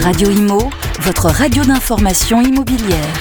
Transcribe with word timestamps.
Radio 0.00 0.30
Imo, 0.30 0.58
votre 1.00 1.26
radio 1.26 1.64
d'information 1.64 2.42
immobilière. 2.42 3.14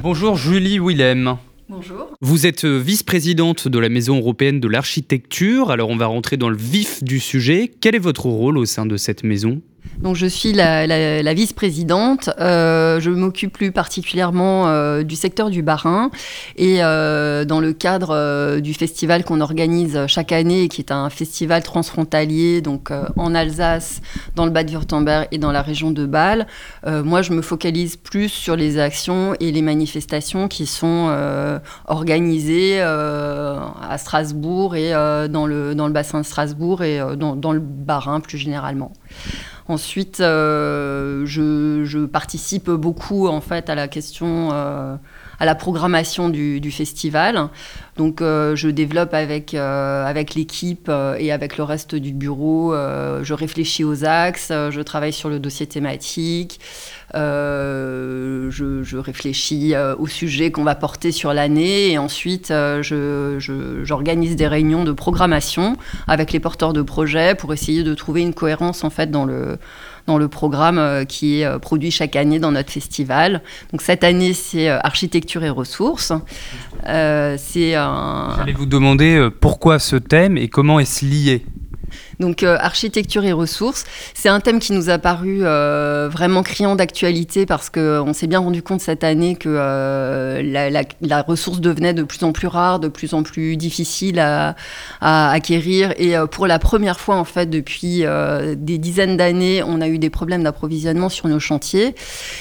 Bonjour 0.00 0.36
Julie 0.36 0.78
Willem. 0.78 1.36
Bonjour. 1.68 2.06
Vous 2.20 2.46
êtes 2.46 2.64
vice-présidente 2.64 3.66
de 3.66 3.78
la 3.80 3.88
Maison 3.88 4.18
européenne 4.18 4.60
de 4.60 4.68
l'architecture. 4.68 5.72
Alors 5.72 5.90
on 5.90 5.96
va 5.96 6.06
rentrer 6.06 6.36
dans 6.36 6.50
le 6.50 6.56
vif 6.56 7.02
du 7.02 7.18
sujet. 7.18 7.68
Quel 7.80 7.96
est 7.96 8.00
votre 8.00 8.26
rôle 8.26 8.58
au 8.58 8.64
sein 8.64 8.86
de 8.86 8.96
cette 8.96 9.24
maison? 9.24 9.60
Donc 10.02 10.16
je 10.16 10.26
suis 10.26 10.52
la, 10.52 11.34
vice-présidente. 11.34 12.30
Euh, 12.40 13.00
je 13.00 13.10
m'occupe 13.10 13.52
plus 13.52 13.72
particulièrement 13.72 14.66
euh, 14.66 15.04
du 15.04 15.14
secteur 15.14 15.48
du 15.48 15.62
Bas-Rhin 15.62 16.10
et 16.56 16.82
euh, 16.82 17.44
dans 17.44 17.60
le 17.60 17.72
cadre 17.72 18.58
du 18.60 18.74
festival 18.74 19.24
qu'on 19.24 19.40
organise 19.40 20.06
chaque 20.08 20.32
année, 20.32 20.68
qui 20.68 20.80
est 20.80 20.90
un 20.90 21.08
festival 21.08 21.62
transfrontalier, 21.62 22.60
donc 22.60 22.90
en 23.16 23.34
Alsace, 23.34 24.00
dans 24.34 24.44
le 24.44 24.50
Bade-Württemberg 24.50 25.28
et 25.30 25.38
dans 25.38 25.52
la 25.52 25.62
région 25.62 25.92
de 25.92 26.04
Bâle. 26.04 26.46
moi, 26.84 27.22
je 27.22 27.32
me 27.32 27.42
focalise 27.42 27.96
plus 27.96 28.28
sur 28.28 28.56
les 28.56 28.78
actions 28.78 29.34
et 29.38 29.52
les 29.52 29.62
manifestations 29.62 30.48
qui 30.48 30.66
sont 30.66 31.14
organisées 31.86 32.80
à 32.80 33.96
Strasbourg 33.98 34.74
et 34.74 34.90
dans 35.28 35.46
le 35.46 35.74
dans 35.74 35.86
le 35.86 35.92
bassin 35.92 36.20
de 36.20 36.26
Strasbourg 36.26 36.82
et 36.82 37.00
dans, 37.16 37.36
dans 37.36 37.52
le 37.52 37.60
Bas-Rhin 37.60 38.20
plus 38.20 38.38
généralement. 38.38 38.92
Ensuite, 39.68 40.20
euh, 40.20 41.24
je, 41.24 42.04
participe 42.06 42.68
beaucoup 42.70 43.28
en 43.28 43.40
fait 43.40 43.70
à 43.70 43.74
la 43.74 43.86
question, 43.86 44.50
euh, 44.52 44.96
à 45.38 45.44
la 45.44 45.54
programmation 45.54 46.28
du, 46.28 46.70
festival. 46.70 47.48
Donc, 47.96 48.20
euh, 48.20 48.56
je 48.56 48.68
développe 48.68 49.14
avec 49.14 49.54
avec 49.54 50.34
l'équipe 50.34 50.90
et 51.18 51.30
avec 51.32 51.56
le 51.58 51.64
reste 51.64 51.94
du 51.94 52.12
bureau. 52.12 52.74
je 52.74 53.34
réfléchis 53.34 53.84
aux 53.84 54.04
axes, 54.04 54.48
je 54.50 54.80
travaille 54.80 55.12
sur 55.12 55.28
le 55.28 55.38
dossier 55.38 55.66
thématique. 55.66 56.60
Je, 57.14 58.96
réfléchis 58.96 59.74
au 59.98 60.06
sujet 60.06 60.50
qu'on 60.50 60.64
va 60.64 60.74
porter 60.74 61.12
sur 61.12 61.32
l'année 61.32 61.92
et 61.92 61.98
ensuite 61.98 62.52
j'organise 62.82 64.36
des 64.36 64.46
réunions 64.46 64.84
de 64.84 64.92
programmation 64.92 65.76
avec 66.06 66.32
les 66.32 66.40
porteurs 66.40 66.72
de 66.72 66.82
projets 66.82 67.34
pour 67.34 67.52
essayer 67.52 67.82
de 67.82 67.94
trouver 67.94 68.22
une 68.22 68.34
cohérence 68.34 68.84
en 68.84 68.90
fait 68.90 69.10
dans 69.10 69.24
le 69.24 69.58
dans 70.06 70.18
le 70.18 70.28
programme 70.28 70.78
euh, 70.78 71.04
qui 71.04 71.40
est 71.40 71.44
euh, 71.44 71.58
produit 71.58 71.90
chaque 71.90 72.16
année 72.16 72.38
dans 72.38 72.52
notre 72.52 72.70
festival. 72.70 73.42
Donc 73.70 73.82
cette 73.82 74.04
année, 74.04 74.32
c'est 74.32 74.68
euh, 74.68 74.78
architecture 74.82 75.44
et 75.44 75.50
ressources. 75.50 76.12
c'est 76.84 77.74
un... 77.74 78.34
J'allais 78.36 78.52
vous 78.52 78.66
demander 78.66 79.28
pourquoi 79.40 79.78
ce 79.78 79.96
thème 79.96 80.36
et 80.36 80.48
comment 80.48 80.80
est-ce 80.80 81.04
lié? 81.04 81.44
Donc 82.22 82.44
euh, 82.44 82.56
architecture 82.60 83.24
et 83.24 83.32
ressources, 83.32 83.84
c'est 84.14 84.28
un 84.28 84.38
thème 84.38 84.60
qui 84.60 84.72
nous 84.72 84.90
a 84.90 84.98
paru 84.98 85.40
euh, 85.42 86.08
vraiment 86.08 86.44
criant 86.44 86.76
d'actualité 86.76 87.46
parce 87.46 87.68
qu'on 87.68 88.12
s'est 88.12 88.28
bien 88.28 88.38
rendu 88.38 88.62
compte 88.62 88.80
cette 88.80 89.02
année 89.02 89.34
que 89.34 89.48
euh, 89.48 90.40
la, 91.00 91.22
ressource 91.22 91.60
devenait 91.60 91.94
de 91.94 92.04
plus 92.04 92.22
en 92.22 92.30
plus 92.30 92.46
rare, 92.46 92.78
de 92.78 92.86
plus 92.86 93.12
en 93.12 93.24
plus 93.24 93.56
difficile 93.56 94.20
à, 94.20 94.54
acquérir. 95.00 95.94
Et 95.98 96.14
pour 96.30 96.46
la 96.46 96.60
première 96.60 97.00
fois, 97.00 97.16
en 97.16 97.24
fait, 97.24 97.50
depuis 97.50 98.04
des 98.56 98.78
dizaines 98.78 99.16
d'années, 99.16 99.62
on 99.66 99.80
a 99.80 99.88
eu 99.88 99.98
des 99.98 100.10
problèmes 100.10 100.42
d'approvisionnement 100.44 101.08
sur 101.08 101.28
nos 101.28 101.40
chantiers. 101.40 101.94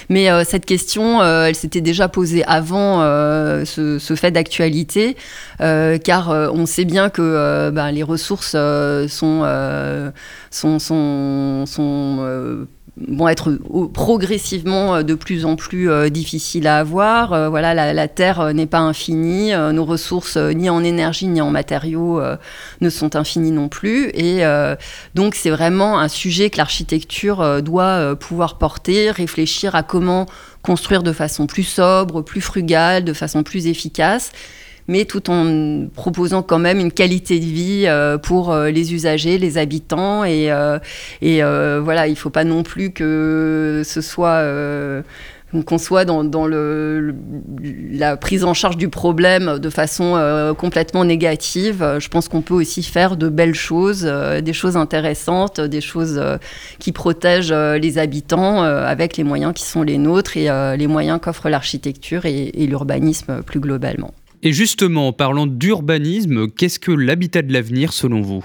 Mais 0.10 0.30
cette 0.46 0.66
question, 0.66 1.24
elle 1.24 1.56
s'était 1.56 1.82
déjà 1.82 2.08
posée 2.08 2.44
avant 2.46 3.00
ce, 3.66 4.16
fait 4.16 4.32
d'actualité, 4.32 5.16
car 5.60 6.30
on 6.54 6.66
sait 6.66 6.86
bien 6.86 7.10
que 7.10 7.70
ben, 7.72 7.92
les 7.92 8.04
ressources 8.04 8.56
sont 9.08 9.44
euh, 9.72 10.12
sont, 10.50 10.78
euh, 12.20 12.66
vont 13.08 13.30
être 13.30 13.58
progressivement 13.94 14.96
euh, 14.96 15.04
de 15.04 15.16
plus 15.16 15.46
en 15.46 15.56
plus 15.56 15.90
difficiles 16.12 16.68
à 16.68 16.80
avoir. 16.80 17.50
voilà, 17.50 17.94
la, 17.94 18.08
Terre 18.08 18.54
n'est 18.54 18.66
pas 18.66 18.80
infinie, 18.80 19.52
nos 19.54 19.86
ressources 19.86 20.38
ni 20.38 20.70
en 20.70 20.84
énergie 20.84 21.28
ni 21.28 21.42
en 21.42 21.50
matériaux 21.50 22.22
ne 22.82 22.90
sont 22.90 23.16
infinies 23.16 23.52
non 23.52 23.70
plus. 23.70 24.10
Et 24.14 24.44
donc 25.16 25.36
c'est 25.36 25.50
vraiment 25.50 26.00
un 26.00 26.08
sujet 26.08 26.50
que 26.50 26.58
l'architecture 26.58 27.62
doit 27.62 28.16
pouvoir 28.18 28.58
porter, 28.58 29.12
réfléchir 29.12 29.76
à 29.76 29.84
comment 29.84 30.26
construire 30.62 31.04
de 31.04 31.14
façon 31.14 31.48
plus 31.48 31.64
sobre, 31.64 32.22
plus 32.22 32.42
frugale, 32.42 33.04
de 33.04 33.14
façon 33.14 33.44
plus 33.44 33.68
efficace 33.68 34.32
mais 34.88 35.06
tout 35.06 35.30
en 35.30 35.88
proposant 35.88 36.44
quand 36.44 36.60
même 36.60 36.80
une 36.80 36.92
qualité 36.92 37.40
de 37.40 37.46
vie 37.46 37.84
euh, 37.86 38.18
pour 38.18 38.52
euh, 38.52 38.70
les 38.70 38.94
usagers, 38.94 39.38
les 39.38 39.58
habitants. 39.58 40.24
Et, 40.24 40.52
euh, 40.52 41.82
voilà, 41.84 42.08
il 42.08 42.12
ne 42.12 42.16
faut 42.16 42.30
pas 42.30 42.44
non 42.44 42.64
plus 42.64 42.92
que 42.92 43.82
ce 43.86 44.02
soit 44.02 44.44
qu'on 45.66 45.78
soit 45.78 46.06
dans, 46.06 46.48
la 46.48 48.18
prise 48.18 48.44
en 48.46 48.54
charge 48.54 48.78
du 48.78 48.88
problème 48.88 49.60
de 49.60 49.70
façon 49.70 50.54
complètement 50.58 51.04
négative. 51.04 51.98
Je 52.00 52.08
pense 52.08 52.30
qu'on 52.30 52.42
peut 52.42 52.54
aussi 52.54 52.84
faire 52.84 53.18
de 53.18 53.28
belles 53.28 53.56
choses, 53.56 54.04
des 54.04 54.54
choses 54.54 54.78
intéressantes, 54.78 55.60
des 55.60 55.82
choses 55.82 56.22
qui 56.80 56.92
protègent 56.92 57.52
les 57.54 57.98
habitants 57.98 58.64
avec 58.64 59.18
les 59.18 59.24
moyens 59.24 59.54
qui 59.54 59.64
sont 59.64 59.84
les 59.84 59.98
nôtres 59.98 60.38
et 60.38 60.48
les 60.78 60.88
moyens 60.88 61.20
qu'offre 61.22 61.50
l'architecture 61.50 62.26
et 62.26 62.52
l'urbanisme 62.68 63.42
plus 63.44 63.60
globalement. 63.60 64.14
Et 64.44 64.54
justement, 64.54 65.10
en 65.10 65.14
parlant 65.14 65.46
d'urbanisme, 65.46 66.50
qu'est-ce 66.50 66.80
que 66.80 66.92
l'habitat 66.92 67.44
de 67.44 67.54
l'avenir 67.54 67.94
selon 67.94 68.22
vous? 68.22 68.44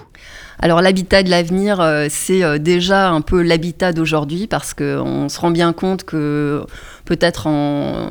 Alors 0.59 0.81
l'habitat 0.81 1.23
de 1.23 1.31
l'avenir, 1.31 1.81
euh, 1.81 2.07
c'est 2.11 2.43
euh, 2.43 2.59
déjà 2.59 3.11
un 3.11 3.21
peu 3.21 3.43
l'habitat 3.43 3.93
d'aujourd'hui 3.93 4.47
parce 4.47 4.75
qu'on 4.75 5.29
se 5.29 5.39
rend 5.39 5.51
bien 5.51 5.73
compte 5.73 6.05
que 6.05 6.65
peut-être 7.05 7.47
en 7.47 8.11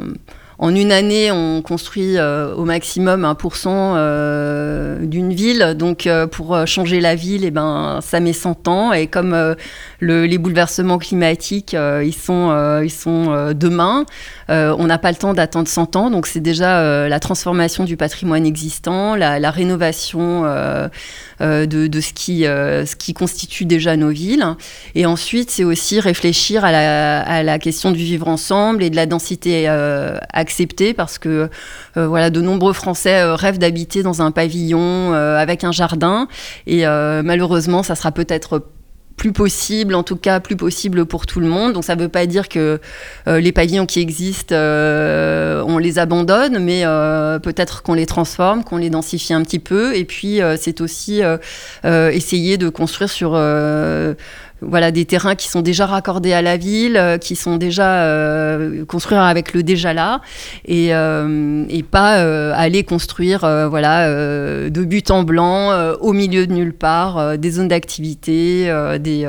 en 0.58 0.74
une 0.74 0.92
année, 0.92 1.32
on 1.32 1.62
construit 1.62 2.18
euh, 2.18 2.54
au 2.56 2.64
maximum 2.64 3.26
1% 3.26 3.68
euh, 3.68 5.06
d'une 5.06 5.34
ville. 5.34 5.76
Donc, 5.78 6.08
euh, 6.08 6.28
pour 6.28 6.66
changer 6.66 7.02
la 7.02 7.16
ville, 7.16 7.44
eh 7.44 7.52
ben, 7.52 8.00
ça 8.02 8.22
met 8.22 8.32
100 8.32 8.68
ans. 8.68 8.94
Et 8.94 9.08
comme 9.08 9.56
les 10.02 10.38
bouleversements 10.38 10.98
climatiques, 10.98 11.76
ils 11.76 12.14
sont, 12.14 12.80
ils 12.84 12.92
sont 12.92 13.54
demain, 13.54 14.06
on 14.50 14.86
n'a 14.86 14.98
pas 14.98 15.12
le 15.12 15.18
temps 15.18 15.34
d'attendre 15.34 15.68
100 15.68 15.96
ans. 15.96 16.10
Donc, 16.10 16.28
c'est 16.28 16.40
déjà 16.40 17.08
la 17.08 17.20
transformation 17.20 17.84
du 17.84 17.98
patrimoine 17.98 18.46
existant, 18.46 19.16
la, 19.16 19.52
rénovation 19.52 20.44
de, 20.44 20.90
ce, 22.02 22.14
qui, 22.14 22.44
ce 22.44 22.96
qui 22.96 23.14
constitue 23.14 23.66
déjà 23.66 23.98
nos 23.98 24.10
villes. 24.10 24.46
Et 24.96 25.06
ensuite, 25.06 25.52
c'est 25.52 25.64
aussi 25.64 26.00
réfléchir 26.00 26.64
à 26.64 26.72
la, 26.72 27.22
à 27.22 27.44
la, 27.44 27.60
question 27.60 27.92
du 27.92 28.04
vivre 28.04 28.28
ensemble 28.28 28.84
et 28.84 28.90
de 28.90 28.96
la 28.96 29.06
densité 29.06 29.68
accepté 30.46 30.94
parce 30.94 31.18
que 31.18 31.50
euh, 31.98 32.08
voilà, 32.08 32.30
de 32.30 32.40
nombreux 32.40 32.74
Français 32.74 33.22
euh, 33.22 33.34
rêvent 33.34 33.58
d'habiter 33.58 34.04
dans 34.04 34.22
un 34.22 34.30
pavillon 34.30 34.80
euh, 34.80 35.38
avec 35.38 35.64
un 35.64 35.72
jardin 35.72 36.28
et 36.68 36.86
malheureusement, 36.86 37.82
ça 37.82 37.96
sera 37.96 38.12
peut-être 38.12 38.62
plus 39.18 39.32
possible, 39.32 39.96
en 39.96 40.04
tout 40.04 40.18
cas 40.18 40.40
plus 40.40 40.56
possible 40.56 41.06
pour 41.06 41.26
tout 41.26 41.40
le 41.40 41.48
monde. 41.48 41.74
Donc 41.74 41.84
ça 41.84 41.96
ne 41.96 42.02
veut 42.02 42.10
pas 42.10 42.26
dire 42.28 42.48
que 42.48 42.80
les 43.26 43.52
pavillons 43.52 43.86
qui 43.86 44.00
existent, 44.02 44.54
on 44.56 45.78
les 45.78 46.00
abandonne, 46.00 46.60
mais 46.60 46.84
peut-être 47.42 47.82
qu'on 47.82 47.94
les 47.94 48.06
transforme, 48.06 48.64
qu'on 48.64 48.78
les 48.78 48.90
densifie 48.90 49.34
un 49.34 49.42
petit 49.42 49.60
peu. 49.60 49.96
Et 49.96 50.06
puis 50.06 50.42
c'est 50.58 50.82
aussi 50.82 51.22
essayer 51.84 52.58
de 52.58 52.70
construire 52.70 53.10
sur 53.10 53.36
voilà, 54.68 54.92
des 54.92 55.06
terrains 55.06 55.36
qui 55.36 55.48
sont 55.48 55.62
déjà 55.62 55.86
raccordés 55.86 56.34
à 56.34 56.42
la 56.42 56.58
ville, 56.58 56.98
euh, 56.98 57.18
qui 57.18 57.36
sont 57.36 57.58
déjà 57.58 58.04
euh, 58.04 58.86
construits 58.86 59.18
avec 59.18 59.54
le 59.54 59.64
déjà 59.64 59.94
là, 59.94 60.22
et, 60.66 60.94
euh, 60.94 61.66
et 61.70 61.84
pas 61.84 62.16
aller 62.54 62.84
construire 62.84 63.40
voilà, 63.70 64.10
de 64.70 64.84
but 64.84 65.12
en 65.12 65.24
blanc, 65.24 65.72
au 66.00 66.14
milieu 66.14 66.48
de 66.48 66.54
nulle 66.54 66.74
part, 66.74 67.38
des 67.38 67.52
zones 67.52 67.68
d'activité, 67.68 68.72
des, 69.00 69.28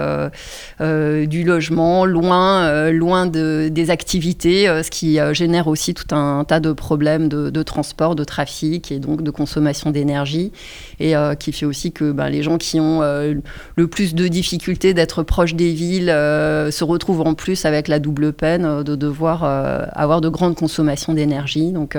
du 1.26 1.44
logement, 1.44 2.04
loin, 2.04 2.91
loin 2.91 3.27
de, 3.27 3.68
des 3.71 3.91
activités, 3.91 4.66
ce 4.66 4.91
qui 4.91 5.18
génère 5.32 5.68
aussi 5.68 5.94
tout 5.94 6.15
un, 6.15 6.44
tas 6.44 6.60
de 6.60 6.72
problèmes 6.72 7.28
de, 7.28 7.62
transport, 7.62 8.15
de 8.15 8.24
trafic 8.24 8.91
et 8.92 8.98
donc 8.98 9.22
de 9.22 9.30
consommation 9.30 9.91
d'énergie, 9.91 10.53
et 11.00 11.15
qui 11.39 11.53
fait 11.53 11.66
aussi 11.66 11.92
que 11.92 12.12
ben, 12.12 12.28
les 12.28 12.42
gens 12.42 12.59
qui 12.59 12.80
ont 12.80 13.00
le 13.00 13.86
plus 13.86 14.15
de 14.15 14.28
difficultés 14.28 14.94
d'être 14.94 15.22
proches 15.27 15.55
des 15.55 15.73
villes 15.73 16.09
euh, 16.09 16.71
se 16.71 16.84
retrouvent 16.84 17.21
en 17.21 17.34
plus 17.34 17.67
avec 17.67 17.89
la 17.89 17.99
double 17.99 18.33
peine 18.33 18.65
euh, 18.65 18.83
de 18.83 18.97
devoir 18.97 19.45
euh, 19.45 19.84
avoir 19.93 20.23
de 20.23 20.31
grandes 20.31 20.55
consommations 20.55 21.13
d'énergie. 21.13 21.73
Donc 21.73 21.99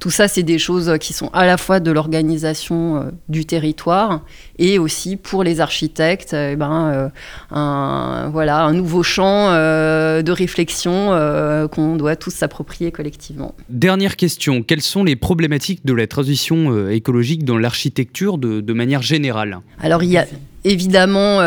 tout 0.00 0.10
ça, 0.10 0.28
c'est 0.28 0.42
des 0.42 0.58
choses 0.58 0.98
qui 1.00 1.12
sont 1.12 1.30
à 1.32 1.46
la 1.46 1.56
fois 1.56 1.80
de 1.80 1.90
l'organisation 1.90 3.12
du 3.28 3.46
territoire 3.46 4.20
et 4.58 4.78
aussi 4.78 5.16
pour 5.16 5.42
les 5.44 5.60
architectes, 5.60 6.34
eh 6.34 6.56
ben, 6.56 7.10
un, 7.50 8.28
voilà, 8.30 8.64
un 8.64 8.72
nouveau 8.72 9.02
champ 9.02 9.50
de 9.52 10.30
réflexion 10.30 11.68
qu'on 11.72 11.96
doit 11.96 12.16
tous 12.16 12.30
s'approprier 12.30 12.92
collectivement. 12.92 13.54
Dernière 13.68 14.16
question, 14.16 14.62
quelles 14.62 14.82
sont 14.82 15.04
les 15.04 15.16
problématiques 15.16 15.84
de 15.86 15.94
la 15.94 16.06
transition 16.06 16.88
écologique 16.88 17.44
dans 17.44 17.58
l'architecture 17.58 18.38
de, 18.38 18.60
de 18.60 18.72
manière 18.72 19.02
générale? 19.02 19.60
Alors 19.80 20.02
il 20.02 20.10
y 20.10 20.18
a 20.18 20.26
évidemment 20.64 21.38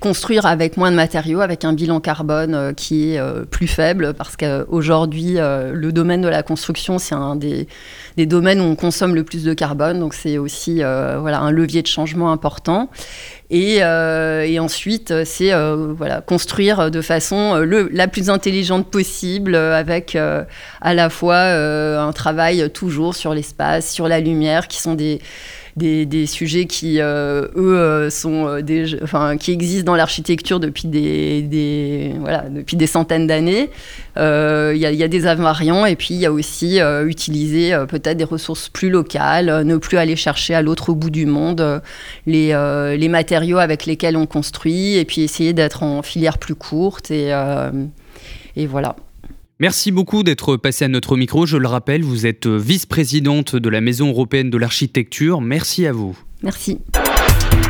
construire 0.00 0.46
avec 0.46 0.76
moins 0.76 0.90
de 0.90 0.96
matériaux, 0.96 1.40
avec 1.40 1.64
un 1.64 1.72
bilan 1.72 2.00
carbone 2.00 2.74
qui 2.74 3.14
est 3.14 3.20
plus 3.50 3.68
faible, 3.68 4.14
parce 4.14 4.36
qu'aujourd'hui, 4.36 5.34
le 5.34 5.90
domaine 5.90 6.20
de 6.20 6.28
la 6.28 6.42
construction, 6.42 6.98
c'est 6.98 7.14
un 7.14 7.36
des, 7.36 7.68
des, 8.16 8.26
domaines 8.26 8.60
où 8.60 8.64
on 8.64 8.76
consomme 8.76 9.14
le 9.14 9.24
plus 9.24 9.44
de 9.44 9.54
carbone, 9.54 10.00
donc 10.00 10.14
c'est 10.14 10.38
aussi 10.38 10.76
voilà, 10.76 11.40
un 11.40 11.50
levier 11.50 11.82
de 11.82 11.86
changement 11.86 12.32
important. 12.32 12.90
Et, 13.50 13.82
ensuite, 14.58 15.24
c'est 15.24 15.52
voilà, 15.96 16.20
construire 16.20 16.90
de 16.90 17.00
façon 17.00 17.58
le, 17.58 17.88
la 17.92 18.08
plus 18.08 18.28
intelligente 18.28 18.90
possible, 18.90 19.54
avec 19.54 20.16
à 20.16 20.94
la 20.94 21.10
fois 21.10 21.38
un 21.38 22.12
travail 22.12 22.70
toujours 22.70 23.14
sur 23.14 23.34
l'espace, 23.34 23.90
sur 23.92 24.08
la 24.08 24.20
lumière, 24.20 24.68
qui 24.68 24.80
sont 24.80 24.94
des, 24.94 25.20
des, 25.76 26.26
sujets 26.26 26.66
qui, 26.66 27.00
euh, 27.00 27.46
eux, 27.56 27.78
euh, 27.78 28.10
sont 28.10 28.46
euh, 28.48 28.98
enfin, 29.02 29.36
qui 29.36 29.52
existent 29.52 29.84
dans 29.84 29.96
l'architecture 29.96 30.60
depuis 30.60 30.88
des, 30.88 32.14
voilà, 32.18 32.44
depuis 32.48 32.76
des 32.76 32.86
centaines 32.86 33.26
d'années. 33.26 33.70
Il 34.16 34.76
y, 34.76 34.80
y, 34.80 35.02
a 35.02 35.08
des 35.08 35.26
invariants 35.26 35.86
et 35.86 35.96
puis 35.96 36.14
il 36.14 36.20
y 36.20 36.26
a 36.26 36.32
aussi 36.32 36.78
utiliser 37.06 37.76
peut-être 37.88 38.16
des 38.16 38.24
ressources 38.24 38.68
plus 38.68 38.90
locales, 38.90 39.64
ne 39.64 39.76
plus 39.76 39.96
aller 39.96 40.16
chercher 40.16 40.54
à 40.54 40.62
l'autre 40.62 40.92
bout 40.92 41.10
du 41.10 41.26
monde 41.26 41.80
les, 42.26 42.54
les, 42.98 43.08
matériaux 43.08 43.58
avec 43.58 43.86
lesquels 43.86 44.16
on 44.16 44.26
construit 44.26 44.96
et 44.96 45.04
puis 45.04 45.22
essayer 45.22 45.52
d'être 45.52 45.82
en 45.82 46.02
filière 46.02 46.38
plus 46.38 46.54
courte 46.54 47.10
et, 47.10 47.32
et 48.56 48.66
voilà. 48.66 48.96
Merci 49.60 49.92
beaucoup 49.92 50.22
d'être 50.22 50.56
passé 50.56 50.86
à 50.86 50.88
notre 50.88 51.18
micro. 51.18 51.44
Je 51.44 51.58
le 51.58 51.68
rappelle, 51.68 52.02
vous 52.02 52.24
êtes 52.24 52.46
vice-présidente 52.46 53.56
de 53.56 53.68
la 53.68 53.82
Maison 53.82 54.08
européenne 54.08 54.48
de 54.48 54.56
l'architecture. 54.56 55.42
Merci 55.42 55.86
à 55.86 55.92
vous. 55.92 56.18
Merci. 56.42 56.78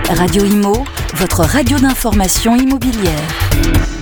Radio 0.09 0.45
Imo, 0.45 0.85
votre 1.17 1.41
radio 1.41 1.81
d'information 1.81 2.55
immobilière. 2.55 4.00